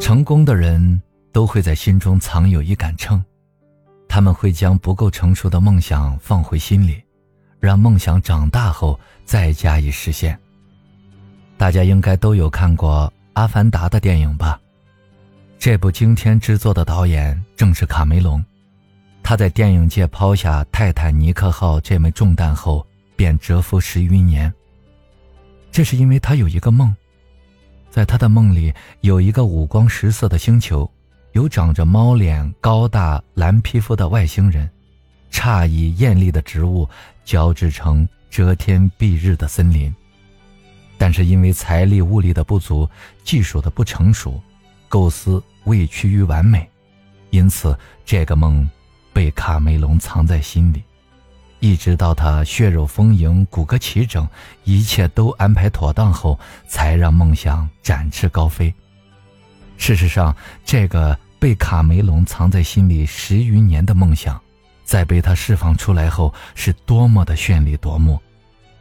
[0.00, 1.02] 成功的人
[1.32, 3.22] 都会在心中藏有一杆秤，
[4.08, 7.02] 他们会将不够成熟的梦想放回心里，
[7.60, 10.38] 让梦想长大后再加以实现。
[11.56, 14.58] 大家应该都有看过《阿凡达》的电影吧？
[15.58, 18.42] 这部惊天之作的导演正是卡梅隆。
[19.22, 24.52] 他在电影界抛下泰坦尼克号这枚重担后，便蛰伏十余年。
[25.70, 26.94] 这是因为他有一个梦。
[27.90, 30.88] 在他的梦里，有一个五光十色的星球，
[31.32, 34.68] 有长着猫脸、高大蓝皮肤的外星人，
[35.30, 36.88] 诧异艳丽的植物
[37.24, 39.92] 交织成遮天蔽日的森林。
[40.96, 42.88] 但是因为财力物力的不足，
[43.24, 44.40] 技术的不成熟，
[44.88, 46.68] 构思未趋于完美，
[47.30, 48.68] 因此这个梦
[49.12, 50.82] 被卡梅隆藏在心里。
[51.60, 54.28] 一直到他血肉丰盈、骨骼齐整，
[54.64, 58.72] 一切都安排妥当后，才让梦想展翅高飞。
[59.76, 60.34] 事实上，
[60.64, 64.40] 这个被卡梅隆藏在心里十余年的梦想，
[64.84, 68.14] 在被他释放出来后，是多么的绚丽夺目！《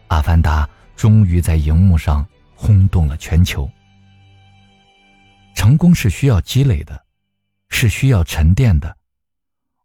[0.08, 2.26] 阿凡达》终于在荧幕上
[2.56, 3.70] 轰动了全球。
[5.56, 7.04] 成功是需要积累的，
[7.70, 8.96] 是需要沉淀的，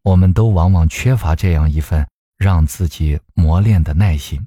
[0.02, 2.06] 我们都往往缺乏这样一份。
[2.42, 4.44] 让自己磨练的耐心，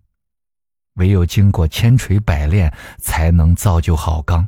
[0.96, 4.46] 唯有经过千锤百炼，才能造就好钢。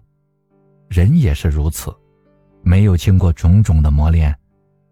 [0.89, 1.95] 人也是如此，
[2.61, 4.37] 没有经过种种的磨练，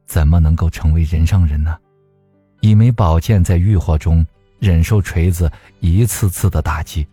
[0.08, 1.78] 怎么能够成为人上人呢？
[2.62, 4.26] 一枚宝剑在浴火中
[4.58, 7.06] 忍受锤子一次次的打击，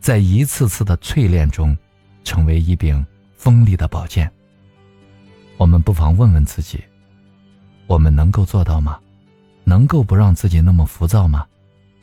[0.00, 1.78] 在一次次的淬炼中，
[2.24, 4.28] 成为一柄锋利的宝剑。
[5.58, 6.82] 我们不妨问问自己：
[7.86, 8.98] 我们能够做到吗？
[9.68, 11.44] 能够不让自己那么浮躁吗？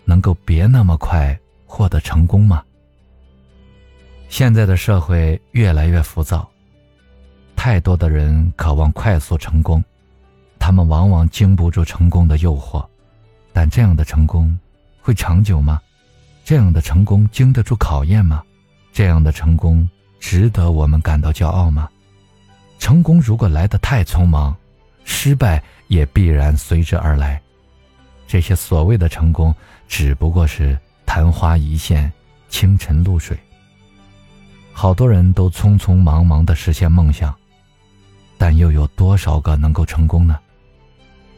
[0.03, 1.35] 能够别那么快
[1.66, 2.63] 获得成功吗？
[4.30, 6.47] 现在的社会越来越浮躁，
[7.55, 9.83] 太多的人渴望快速成功，
[10.59, 12.86] 他们往往经不住成功的诱惑，
[13.52, 14.55] 但这样的成功
[15.02, 15.82] 会长久吗？
[16.43, 18.43] 这样的成功经得住考验吗？
[18.93, 19.89] 这样的成功
[20.20, 21.89] 值得我们感到骄傲吗？
[22.77, 24.55] 成功如果来得太匆忙，
[25.03, 27.42] 失败也必然随之而来。
[28.27, 29.53] 这些所谓的成功，
[29.87, 32.11] 只不过是昙花一现、
[32.49, 33.37] 清晨露水。
[34.73, 37.33] 好多人都匆匆忙忙的实现梦想，
[38.37, 40.37] 但又有多少个能够成功呢？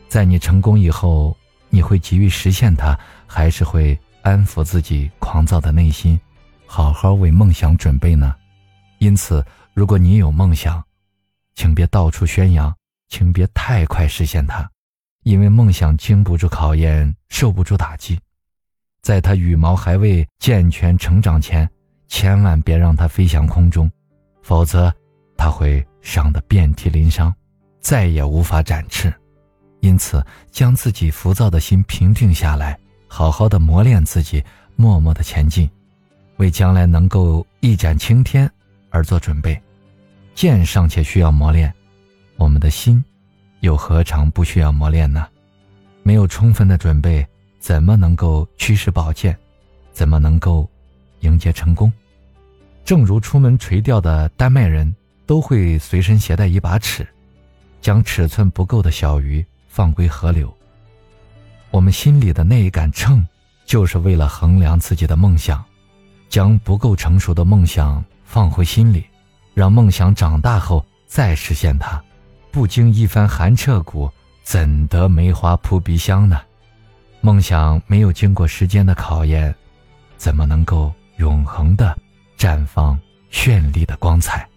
[0.07, 1.37] 在你成功以后，
[1.69, 2.97] 你会急于实现它，
[3.27, 6.19] 还是会安抚自己狂躁的内心，
[6.65, 8.33] 好好为梦想准备呢？
[8.99, 10.83] 因此，如果你有梦想，
[11.53, 12.73] 请别到处宣扬，
[13.09, 14.67] 请别太快实现它。
[15.27, 18.17] 因为梦想经不住考验，受不住打击，
[19.01, 21.69] 在它羽毛还未健全成长前，
[22.07, 23.91] 千万别让它飞向空中，
[24.41, 24.89] 否则
[25.35, 27.35] 它会伤得遍体鳞伤，
[27.81, 29.13] 再也无法展翅。
[29.81, 34.41] 因此，将自己浮躁的心平定下来，好好的磨练自己，
[34.77, 35.69] 默默的前进，
[36.38, 38.49] 为将来能够一展青天
[38.91, 39.61] 而做准备。
[40.33, 41.73] 剑尚且需要磨练，
[42.38, 43.03] 我们的心。
[43.62, 45.28] 又何尝不需要磨练呢？
[46.03, 47.25] 没有充分的准备，
[47.59, 49.38] 怎么能够驱使宝剑？
[49.91, 50.69] 怎么能够
[51.22, 51.91] 迎接成功？
[52.85, 54.95] 正如出门垂钓的丹麦人
[55.25, 57.06] 都会随身携带一把尺，
[57.81, 60.56] 将尺寸不够的小鱼放归河流。
[61.72, 63.25] 我们心里的那一杆秤，
[63.66, 65.62] 就是为了衡量自己的梦想，
[66.29, 69.03] 将不够成熟的梦想放回心里，
[69.53, 72.01] 让梦想长大后再实现它。
[72.51, 74.11] 不经一番寒彻骨，
[74.43, 76.39] 怎得梅花扑鼻香呢？
[77.21, 79.53] 梦想没有经过时间的考验，
[80.17, 81.97] 怎么能够永恒的
[82.37, 82.97] 绽放
[83.31, 84.47] 绚丽的光彩？